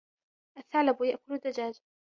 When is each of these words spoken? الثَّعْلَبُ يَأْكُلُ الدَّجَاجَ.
الثَّعْلَبُ 0.57 1.01
يَأْكُلُ 1.03 1.33
الدَّجَاجَ. 1.33 1.81